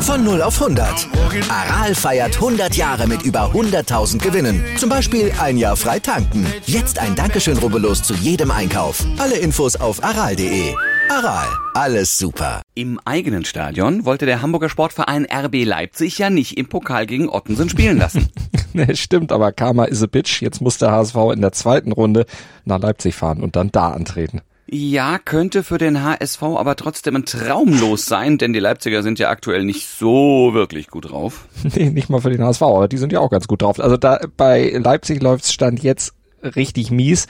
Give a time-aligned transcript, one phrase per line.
[0.00, 1.08] Von 0 auf 100.
[1.50, 4.64] Aral feiert 100 Jahre mit über 100.000 Gewinnen.
[4.78, 6.46] Zum Beispiel ein Jahr frei tanken.
[6.64, 9.04] Jetzt ein Dankeschön, rubbellos zu jedem Einkauf.
[9.18, 10.74] Alle Infos auf aral.de.
[11.10, 12.62] Aral, alles super.
[12.74, 17.68] Im eigenen Stadion wollte der Hamburger Sportverein RB Leipzig ja nicht im Pokal gegen Ottensen
[17.68, 18.28] spielen lassen.
[18.76, 20.42] nee, stimmt, aber Karma is a bitch.
[20.42, 22.26] Jetzt muss der HSV in der zweiten Runde
[22.64, 24.42] nach Leipzig fahren und dann da antreten.
[24.68, 29.20] Ja, könnte für den HSV aber trotzdem ein Traum los sein, denn die Leipziger sind
[29.20, 31.46] ja aktuell nicht so wirklich gut drauf.
[31.76, 33.78] Nee, nicht mal für den HSV, aber die sind ja auch ganz gut drauf.
[33.78, 36.15] Also da bei Leipzig läuft's Stand jetzt
[36.54, 37.26] richtig mies.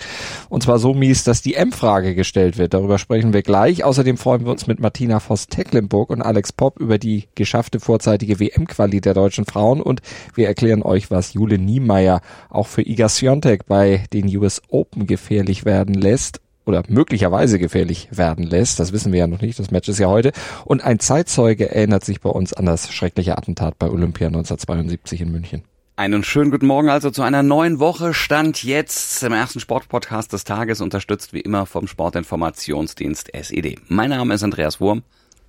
[0.48, 2.74] Und zwar so mies, dass die M-Frage gestellt wird.
[2.74, 3.84] Darüber sprechen wir gleich.
[3.84, 9.00] Außerdem freuen wir uns mit Martina Voss-Tecklenburg und Alex Popp über die geschaffte vorzeitige WM-Quali
[9.00, 9.80] der deutschen Frauen.
[9.80, 10.02] Und
[10.34, 15.64] wir erklären euch, was Jule Niemeyer auch für Iga Swiatek bei den US Open gefährlich
[15.64, 18.80] werden lässt oder möglicherweise gefährlich werden lässt.
[18.80, 19.58] Das wissen wir ja noch nicht.
[19.58, 20.32] Das Match ist ja heute.
[20.64, 25.30] Und ein Zeitzeuge erinnert sich bei uns an das schreckliche Attentat bei Olympia 1972 in
[25.30, 25.62] München.
[25.98, 28.12] Einen schönen guten Morgen also zu einer neuen Woche.
[28.12, 33.78] Stand jetzt im ersten Sportpodcast des Tages, unterstützt wie immer vom Sportinformationsdienst SED.
[33.88, 35.04] Mein Name ist Andreas Wurm.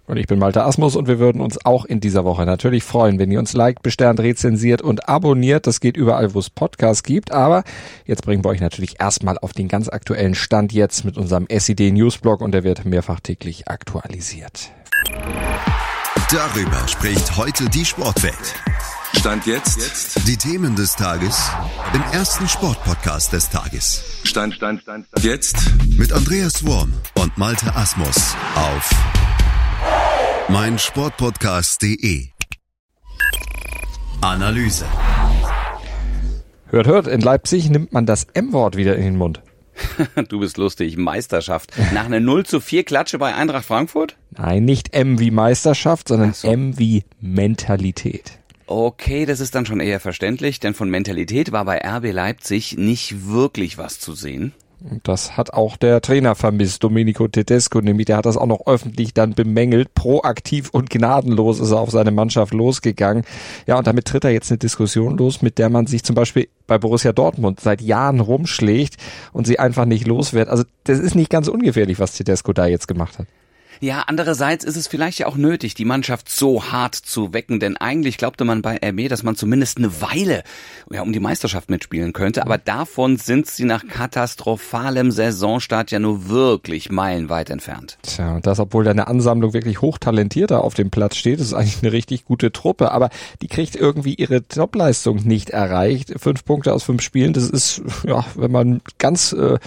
[0.06, 3.20] Und ich bin Malte Asmus und wir würden uns auch in dieser Woche natürlich freuen,
[3.20, 5.68] wenn ihr uns liked, besternt, rezensiert und abonniert.
[5.68, 7.34] Das geht überall, wo es Podcasts gibt.
[7.34, 7.66] Aber
[8.06, 11.92] jetzt bringen wir euch natürlich erstmal auf den ganz aktuellen Stand jetzt mit unserem SED
[11.92, 14.72] Newsblog und der wird mehrfach täglich aktualisiert.
[16.31, 18.56] Darüber spricht heute die Sportwelt.
[19.19, 20.27] Stand jetzt.
[20.27, 21.49] Die Themen des Tages
[21.93, 24.21] im ersten Sportpodcast des Tages.
[24.23, 25.25] Stand, Stand, Stand, Stand.
[25.25, 25.57] Jetzt
[25.97, 28.91] mit Andreas Worm und Malte Asmus auf
[30.49, 32.27] meinsportpodcast.de.
[34.21, 34.85] Analyse.
[36.67, 39.41] Hört, hört, in Leipzig nimmt man das M-Wort wieder in den Mund.
[40.29, 40.95] du bist lustig.
[40.95, 41.73] Meisterschaft.
[41.93, 44.15] Nach einer 0 zu 4 Klatsche bei Eintracht Frankfurt?
[44.31, 46.47] Nein, nicht M wie Meisterschaft, sondern so.
[46.47, 48.39] M wie Mentalität.
[48.69, 53.25] Okay, das ist dann schon eher verständlich, denn von Mentalität war bei RB Leipzig nicht
[53.28, 54.53] wirklich was zu sehen.
[55.03, 59.13] Das hat auch der Trainer vermisst, Domenico Tedesco, nämlich der hat das auch noch öffentlich
[59.13, 59.95] dann bemängelt.
[59.95, 63.23] Proaktiv und gnadenlos ist er auf seine Mannschaft losgegangen.
[63.66, 66.47] Ja, und damit tritt er jetzt eine Diskussion los, mit der man sich zum Beispiel
[66.67, 68.97] bei Borussia Dortmund seit Jahren rumschlägt
[69.33, 70.50] und sie einfach nicht los wird.
[70.50, 73.27] Also das ist nicht ganz ungefährlich, was Tedesco da jetzt gemacht hat.
[73.79, 77.77] Ja, andererseits ist es vielleicht ja auch nötig, die Mannschaft so hart zu wecken, denn
[77.77, 80.43] eigentlich glaubte man bei RB, dass man zumindest eine Weile
[80.91, 86.29] ja, um die Meisterschaft mitspielen könnte, aber davon sind sie nach katastrophalem Saisonstart ja nur
[86.29, 87.97] wirklich meilenweit entfernt.
[88.03, 91.83] Tja, und das, obwohl da eine Ansammlung wirklich hochtalentierter auf dem Platz steht, ist eigentlich
[91.83, 93.09] eine richtig gute Truppe, aber
[93.41, 96.13] die kriegt irgendwie ihre Topleistung nicht erreicht.
[96.17, 99.59] Fünf Punkte aus fünf Spielen, das ist, ja, wenn man ganz äh,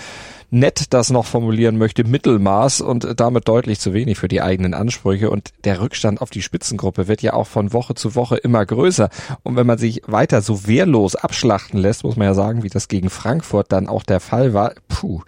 [0.51, 5.31] nett das noch formulieren möchte, Mittelmaß und damit deutlich zu wenig für die eigenen Ansprüche.
[5.31, 9.09] Und der Rückstand auf die Spitzengruppe wird ja auch von Woche zu Woche immer größer.
[9.43, 12.89] Und wenn man sich weiter so wehrlos abschlachten lässt, muss man ja sagen, wie das
[12.89, 15.23] gegen Frankfurt dann auch der Fall war, puh,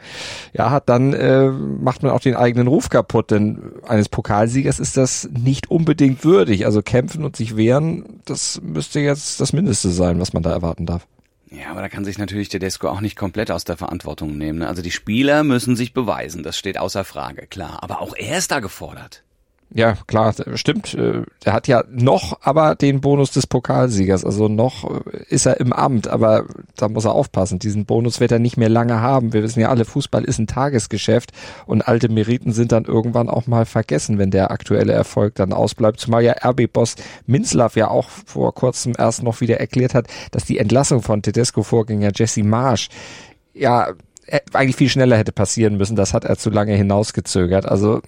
[0.52, 4.96] ja, hat dann äh, macht man auch den eigenen Ruf kaputt, denn eines Pokalsiegers ist
[4.96, 6.66] das nicht unbedingt würdig.
[6.66, 10.86] Also kämpfen und sich wehren, das müsste jetzt das Mindeste sein, was man da erwarten
[10.86, 11.06] darf.
[11.52, 14.60] Ja, aber da kann sich natürlich Tedesco auch nicht komplett aus der Verantwortung nehmen.
[14.60, 14.68] Ne?
[14.68, 17.82] Also die Spieler müssen sich beweisen, das steht außer Frage, klar.
[17.82, 19.22] Aber auch er ist da gefordert.
[19.74, 20.92] Ja, klar, stimmt.
[20.92, 24.24] Äh, er hat ja noch aber den Bonus des Pokalsiegers.
[24.24, 26.44] Also noch äh, ist er im Amt, aber
[26.76, 27.58] da muss er aufpassen.
[27.58, 29.32] Diesen Bonus wird er nicht mehr lange haben.
[29.32, 31.32] Wir wissen ja alle, Fußball ist ein Tagesgeschäft
[31.64, 36.00] und alte Meriten sind dann irgendwann auch mal vergessen, wenn der aktuelle Erfolg dann ausbleibt.
[36.00, 36.96] Zumal ja RB-Boss
[37.26, 42.10] Minzlaff ja auch vor kurzem erst noch wieder erklärt hat, dass die Entlassung von Tedesco-Vorgänger
[42.14, 42.90] Jesse Marsch
[43.54, 43.94] ja
[44.52, 45.96] eigentlich viel schneller hätte passieren müssen.
[45.96, 47.66] Das hat er zu lange hinausgezögert.
[47.66, 48.00] Also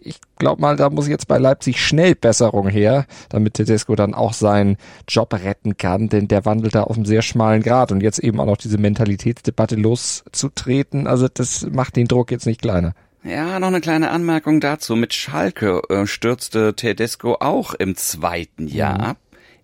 [0.00, 4.32] ich glaube mal, da muss jetzt bei Leipzig schnell Besserung her, damit Tedesco dann auch
[4.32, 4.76] seinen
[5.08, 8.40] Job retten kann, denn der wandelt da auf einem sehr schmalen Grad und jetzt eben
[8.40, 11.06] auch noch diese Mentalitätsdebatte loszutreten.
[11.06, 12.92] Also das macht den Druck jetzt nicht kleiner.
[13.22, 14.96] Ja, noch eine kleine Anmerkung dazu.
[14.96, 19.12] Mit Schalke äh, stürzte Tedesco auch im zweiten Jahr.
[19.12, 19.16] Mhm.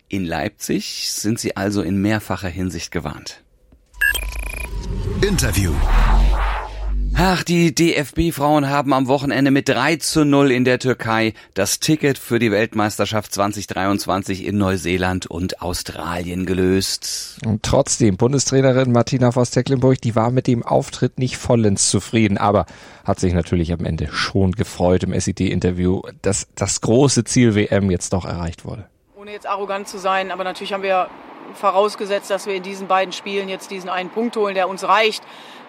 [0.09, 3.43] In Leipzig sind sie also in mehrfacher Hinsicht gewarnt.
[5.21, 5.71] Interview.
[7.15, 12.17] Ach, die DFB-Frauen haben am Wochenende mit 3 zu 0 in der Türkei das Ticket
[12.17, 17.37] für die Weltmeisterschaft 2023 in Neuseeland und Australien gelöst.
[17.45, 22.65] Und trotzdem, Bundestrainerin Martina Voss-Tecklenburg, die war mit dem Auftritt nicht vollends zufrieden, aber
[23.03, 28.13] hat sich natürlich am Ende schon gefreut im SED-Interview, dass das große Ziel WM jetzt
[28.13, 28.87] doch erreicht wurde.
[29.15, 31.09] Ohne jetzt arrogant zu sein, aber natürlich haben wir
[31.53, 35.23] vorausgesetzt, dass wir in diesen beiden Spielen jetzt diesen einen Punkt holen, der uns reicht.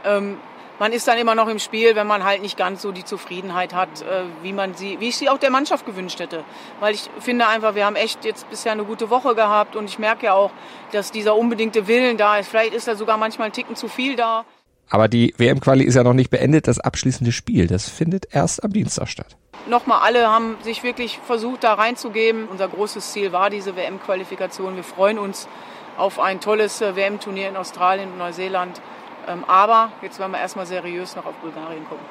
[0.04, 0.38] Ähm,
[0.78, 3.72] man ist dann immer noch im Spiel, wenn man halt nicht ganz so die Zufriedenheit
[3.72, 6.44] hat, äh, wie man sie, wie ich sie auch der Mannschaft gewünscht hätte.
[6.80, 9.98] Weil ich finde einfach, wir haben echt jetzt bisher eine gute Woche gehabt und ich
[9.98, 10.50] merke ja auch,
[10.90, 12.48] dass dieser unbedingte Willen da ist.
[12.48, 14.44] Vielleicht ist da sogar manchmal ein Ticken zu viel da.
[14.90, 17.66] Aber die WM-Quali ist ja noch nicht beendet, das abschließende Spiel.
[17.66, 19.36] Das findet erst am Dienstag statt.
[19.68, 22.48] Nochmal, alle haben sich wirklich versucht, da reinzugeben.
[22.48, 24.76] Unser großes Ziel war diese WM-Qualifikation.
[24.76, 25.48] Wir freuen uns
[25.96, 28.80] auf ein tolles äh, WM-Turnier in Australien und Neuseeland.
[29.28, 32.04] Ähm, aber jetzt werden wir erstmal seriös noch auf Bulgarien gucken.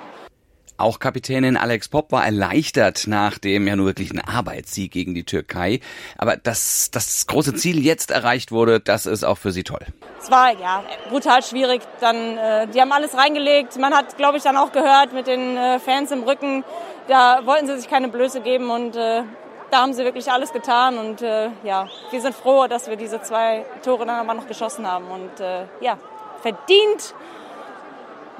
[0.77, 5.79] Auch Kapitänin Alex Popp war erleichtert nach dem ja nur wirklichen Arbeitssieg gegen die Türkei.
[6.17, 9.85] Aber dass das große Ziel jetzt erreicht wurde, das ist auch für sie toll.
[10.21, 11.81] Es war ja brutal schwierig.
[11.99, 13.77] Dann, äh, die haben alles reingelegt.
[13.77, 16.63] Man hat, glaube ich, dann auch gehört mit den äh, Fans im Rücken.
[17.07, 19.23] Da wollten sie sich keine Blöße geben und äh,
[19.71, 20.97] da haben sie wirklich alles getan.
[20.97, 24.85] Und äh, ja, wir sind froh, dass wir diese zwei Tore dann aber noch geschossen
[24.85, 25.05] haben.
[25.07, 25.97] Und äh, ja,
[26.41, 27.15] verdient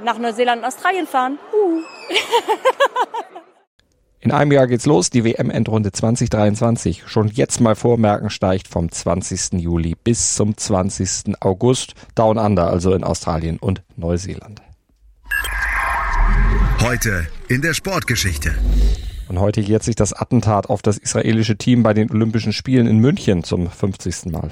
[0.03, 1.37] nach Neuseeland und Australien fahren.
[1.53, 1.81] Uh.
[4.23, 7.03] In einem Jahr geht's los, die WM-Endrunde 2023.
[7.07, 9.53] Schon jetzt mal vormerken, steigt vom 20.
[9.53, 11.41] Juli bis zum 20.
[11.41, 14.61] August Down Under, also in Australien und Neuseeland.
[16.81, 18.53] Heute in der Sportgeschichte.
[19.27, 22.99] Und heute jährt sich das Attentat auf das israelische Team bei den Olympischen Spielen in
[22.99, 24.31] München zum 50.
[24.31, 24.51] Mal.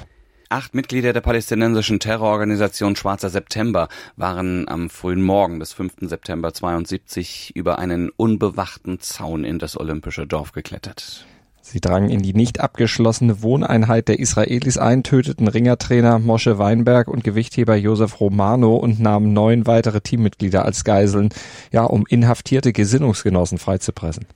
[0.52, 3.86] Acht Mitglieder der palästinensischen Terrororganisation Schwarzer September
[4.16, 5.92] waren am frühen Morgen des 5.
[6.00, 11.24] September 72 über einen unbewachten Zaun in das olympische Dorf geklettert.
[11.62, 17.22] Sie drangen in die nicht abgeschlossene Wohneinheit der Israelis ein, töteten Ringertrainer Mosche Weinberg und
[17.22, 21.28] Gewichtheber Josef Romano und nahmen neun weitere Teammitglieder als Geiseln,
[21.70, 24.26] ja, um inhaftierte Gesinnungsgenossen freizupressen.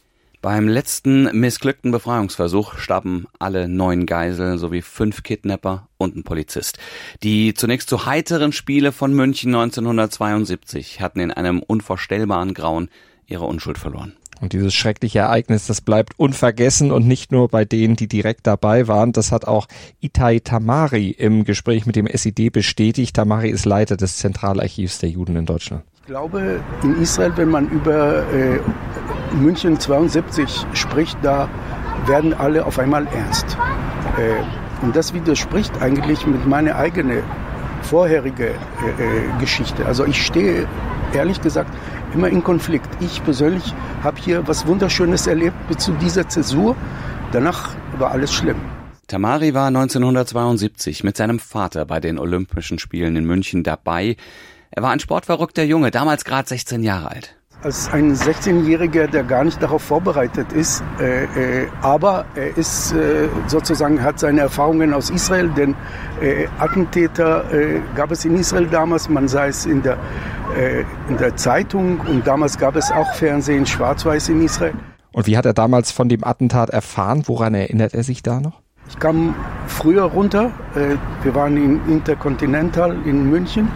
[0.44, 6.76] Beim letzten missglückten Befreiungsversuch starben alle neun Geiseln sowie fünf Kidnapper und ein Polizist.
[7.22, 12.90] Die zunächst so heiteren Spiele von München 1972 hatten in einem unvorstellbaren Grauen
[13.26, 14.16] ihre Unschuld verloren.
[14.42, 18.86] Und dieses schreckliche Ereignis, das bleibt unvergessen und nicht nur bei denen, die direkt dabei
[18.86, 19.12] waren.
[19.12, 19.66] Das hat auch
[20.00, 23.16] Itai Tamari im Gespräch mit dem SID bestätigt.
[23.16, 25.84] Tamari ist Leiter des Zentralarchivs der Juden in Deutschland.
[26.00, 28.60] Ich glaube, in Israel, wenn man über äh,
[29.42, 31.48] München 72 spricht, da
[32.06, 33.56] werden alle auf einmal ernst.
[34.18, 37.22] Äh, und das widerspricht eigentlich mit meiner eigenen
[37.82, 39.86] vorherige äh, äh, Geschichte.
[39.86, 40.66] Also ich stehe
[41.12, 41.70] ehrlich gesagt
[42.14, 42.88] immer in Konflikt.
[43.00, 46.76] Ich persönlich habe hier was Wunderschönes erlebt bis zu dieser Zäsur.
[47.32, 48.56] Danach war alles schlimm.
[49.06, 54.16] Tamari war 1972 mit seinem Vater bei den Olympischen Spielen in München dabei.
[54.70, 57.36] Er war ein sportverrückter Junge, damals gerade 16 Jahre alt.
[57.64, 63.26] Als ein 16-Jähriger, der gar nicht darauf vorbereitet ist, äh, äh, aber er ist äh,
[63.46, 65.74] sozusagen hat seine Erfahrungen aus Israel, denn
[66.20, 69.96] äh, Attentäter äh, gab es in Israel damals, man sah es in der,
[70.54, 74.74] äh, in der Zeitung und damals gab es auch Fernsehen schwarz-weiß in Israel.
[75.12, 77.22] Und wie hat er damals von dem Attentat erfahren?
[77.24, 78.60] Woran erinnert er sich da noch?
[78.90, 79.34] Ich kam
[79.68, 80.50] früher runter,
[81.22, 83.70] wir waren in Intercontinental in München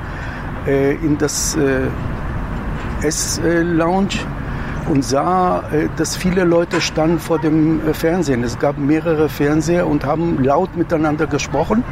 [0.66, 1.56] in das
[3.02, 4.18] S-Lounge
[4.88, 8.42] und sah, äh, dass viele Leute standen vor dem Fernsehen.
[8.42, 11.84] Es gab mehrere Fernseher und haben laut miteinander gesprochen.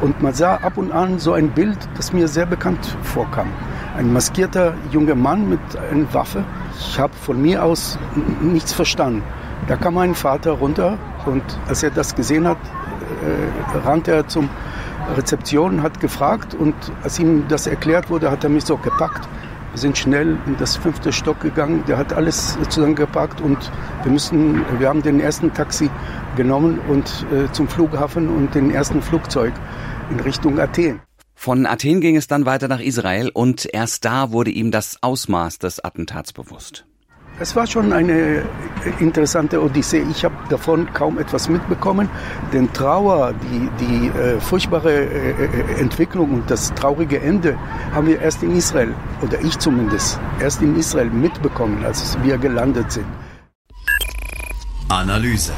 [0.00, 3.48] Und man sah ab und an so ein Bild, das mir sehr bekannt vorkam.
[3.96, 6.44] Ein maskierter junger Mann mit einer Waffe.
[6.78, 7.98] Ich habe von mir aus
[8.40, 9.22] nichts verstanden.
[9.66, 12.58] Da kam mein Vater runter und als er das gesehen hat,
[13.22, 14.50] äh, rannte er zum
[15.16, 19.28] Rezeption, hat gefragt und als ihm das erklärt wurde, hat er mich so gepackt.
[19.74, 21.82] Wir sind schnell in das fünfte Stock gegangen.
[21.88, 23.58] Der hat alles zusammengepackt und
[24.04, 25.90] wir müssen, wir haben den ersten Taxi
[26.36, 29.52] genommen und äh, zum Flughafen und den ersten Flugzeug
[30.12, 31.00] in Richtung Athen.
[31.34, 35.58] Von Athen ging es dann weiter nach Israel und erst da wurde ihm das Ausmaß
[35.58, 36.86] des Attentats bewusst.
[37.40, 38.44] Es war schon eine
[39.00, 40.04] interessante Odyssee.
[40.08, 42.08] Ich habe davon kaum etwas mitbekommen.
[42.52, 47.58] Denn Trauer, die, die äh, furchtbare äh, äh, Entwicklung und das traurige Ende
[47.92, 52.92] haben wir erst in Israel, oder ich zumindest, erst in Israel mitbekommen, als wir gelandet
[52.92, 53.06] sind.
[54.88, 55.54] Analyse.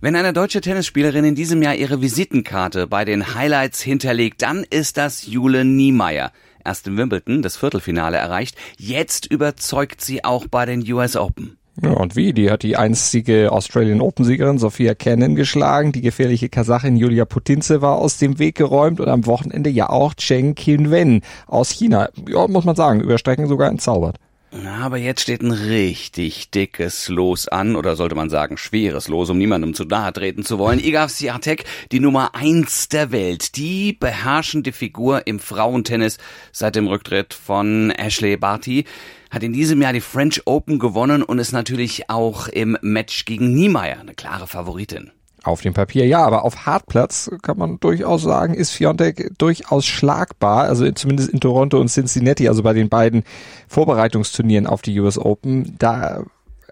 [0.00, 4.98] Wenn eine deutsche Tennisspielerin in diesem Jahr ihre Visitenkarte bei den Highlights hinterlegt, dann ist
[4.98, 6.30] das Jule Niemeyer
[6.64, 8.56] erst in Wimbledon das Viertelfinale erreicht.
[8.78, 11.56] Jetzt überzeugt sie auch bei den US Open.
[11.82, 12.34] Ja, und wie?
[12.34, 15.92] Die hat die einstige Australian Open-Siegerin Sophia Cannon geschlagen.
[15.92, 20.12] Die gefährliche Kasachin Julia Putinze war aus dem Weg geräumt und am Wochenende ja auch
[20.14, 22.10] Cheng Qinwen aus China.
[22.28, 24.16] Ja, muss man sagen, über Strecken sogar entzaubert.
[24.52, 29.38] Aber jetzt steht ein richtig dickes Los an, oder sollte man sagen schweres Los, um
[29.38, 30.80] niemandem zu nahe treten zu wollen.
[30.80, 36.18] Igaf Swiatek, die Nummer eins der Welt, die beherrschende Figur im Frauentennis
[36.50, 38.86] seit dem Rücktritt von Ashley Barty,
[39.30, 43.54] hat in diesem Jahr die French Open gewonnen und ist natürlich auch im Match gegen
[43.54, 45.12] Niemeyer eine klare Favoritin.
[45.42, 50.64] Auf dem Papier ja, aber auf Hartplatz kann man durchaus sagen, ist Fiontek durchaus schlagbar.
[50.64, 53.24] Also zumindest in Toronto und Cincinnati, also bei den beiden
[53.68, 56.24] Vorbereitungsturnieren auf die US Open, da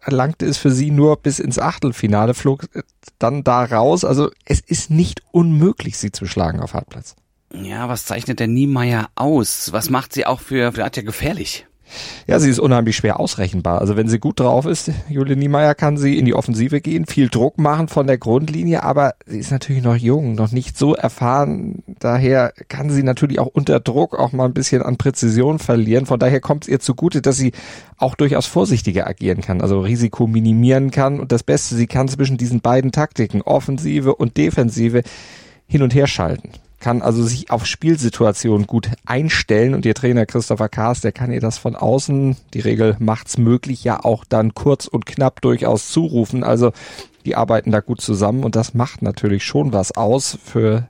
[0.02, 2.68] erlangte es für sie nur bis ins Achtelfinale, flog
[3.18, 4.04] dann da raus.
[4.04, 7.16] Also es ist nicht unmöglich, sie zu schlagen auf Hartplatz.
[7.52, 9.72] Ja, was zeichnet der Niemeyer aus?
[9.72, 11.66] Was macht sie auch für, für Atja gefährlich?
[12.26, 13.80] Ja, sie ist unheimlich schwer ausrechenbar.
[13.80, 17.28] Also wenn sie gut drauf ist, Julie Niemeyer kann sie in die Offensive gehen, viel
[17.28, 21.82] Druck machen von der Grundlinie, aber sie ist natürlich noch jung, noch nicht so erfahren.
[21.98, 26.06] Daher kann sie natürlich auch unter Druck auch mal ein bisschen an Präzision verlieren.
[26.06, 27.52] Von daher kommt es ihr zugute, dass sie
[27.96, 31.20] auch durchaus vorsichtiger agieren kann, also Risiko minimieren kann.
[31.20, 35.02] Und das Beste, sie kann zwischen diesen beiden Taktiken, Offensive und Defensive,
[35.66, 40.68] hin und her schalten kann also sich auf Spielsituationen gut einstellen und ihr Trainer Christopher
[40.68, 44.86] Kaas, der kann ihr das von außen, die Regel macht's möglich, ja auch dann kurz
[44.86, 46.44] und knapp durchaus zurufen.
[46.44, 46.72] Also
[47.24, 50.88] die arbeiten da gut zusammen und das macht natürlich schon was aus für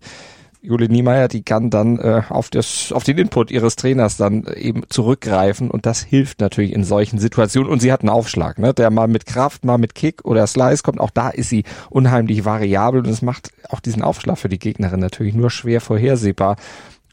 [0.60, 4.82] Jule Niemeyer, die kann dann äh, auf, das, auf den Input ihres Trainers dann eben
[4.88, 7.70] zurückgreifen und das hilft natürlich in solchen Situationen.
[7.70, 8.74] Und sie hat einen Aufschlag, ne?
[8.74, 11.00] der mal mit Kraft, mal mit Kick oder Slice kommt.
[11.00, 14.98] Auch da ist sie unheimlich variabel und es macht auch diesen Aufschlag für die Gegnerin
[15.00, 16.56] natürlich nur schwer vorhersehbar.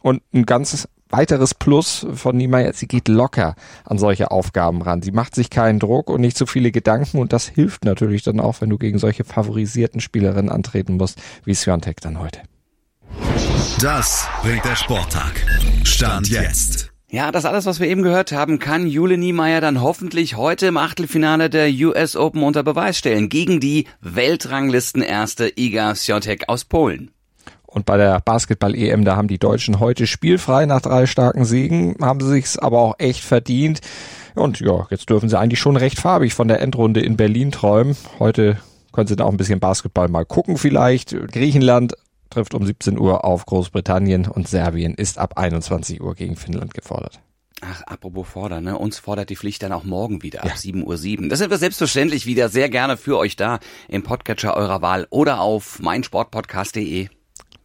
[0.02, 5.04] Und ein ganzes weiteres Plus von Niemeyer, sie geht locker an solche Aufgaben ran.
[5.04, 8.24] Sie macht sich keinen Druck und nicht zu so viele Gedanken und das hilft natürlich
[8.24, 12.42] dann auch, wenn du gegen solche favorisierten Spielerinnen antreten musst, wie Swiatek dann heute.
[13.82, 15.34] Das bringt der Sporttag.
[15.84, 16.92] Stand jetzt.
[17.10, 20.78] Ja, das alles, was wir eben gehört haben, kann Jule Niemeyer dann hoffentlich heute im
[20.78, 27.12] Achtelfinale der US Open unter Beweis stellen gegen die Weltranglistenerste Iga Swiatek aus Polen.
[27.66, 32.22] Und bei der Basketball-EM, da haben die Deutschen heute spielfrei nach drei starken Siegen, haben
[32.22, 33.82] sie sich's aber auch echt verdient.
[34.36, 37.98] Und ja, jetzt dürfen sie eigentlich schon recht farbig von der Endrunde in Berlin träumen.
[38.20, 38.58] Heute
[38.94, 41.14] können sie da auch ein bisschen Basketball mal gucken vielleicht.
[41.34, 41.96] Griechenland
[42.36, 47.22] trifft um 17 Uhr auf Großbritannien und Serbien ist ab 21 Uhr gegen Finnland gefordert.
[47.62, 48.78] Ach, apropos fordern, ne?
[48.78, 50.56] Uns fordert die Pflicht dann auch morgen wieder ab ja.
[50.56, 50.98] 7.07 Uhr.
[50.98, 51.30] 7.
[51.30, 55.40] Das sind wir selbstverständlich wieder sehr gerne für euch da im Podcatcher eurer Wahl oder
[55.40, 57.08] auf meinsportpodcast.de.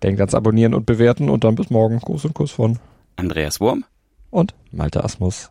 [0.02, 1.98] Denkt ans Abonnieren und Bewerten und dann bis morgen.
[1.98, 2.78] Gruß und Kuss von
[3.16, 3.84] Andreas Wurm
[4.30, 5.50] und Malte Asmus.